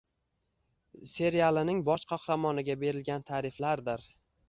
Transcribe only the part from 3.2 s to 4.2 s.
ta’riflardir.